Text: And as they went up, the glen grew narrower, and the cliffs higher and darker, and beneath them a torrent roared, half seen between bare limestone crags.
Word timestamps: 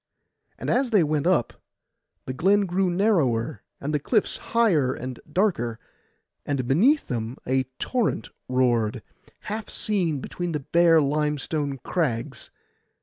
And 0.57 0.71
as 0.71 0.89
they 0.89 1.03
went 1.03 1.27
up, 1.27 1.53
the 2.25 2.33
glen 2.33 2.65
grew 2.65 2.89
narrower, 2.89 3.61
and 3.79 3.93
the 3.93 3.99
cliffs 3.99 4.37
higher 4.37 4.91
and 4.93 5.19
darker, 5.31 5.77
and 6.43 6.67
beneath 6.67 7.05
them 7.05 7.37
a 7.45 7.65
torrent 7.77 8.29
roared, 8.49 9.03
half 9.41 9.69
seen 9.69 10.19
between 10.19 10.53
bare 10.53 10.99
limestone 11.03 11.77
crags. 11.83 12.49